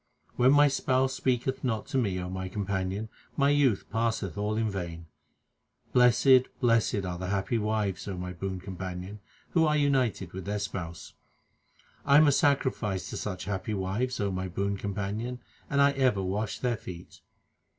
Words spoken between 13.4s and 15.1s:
happy wives, my boon com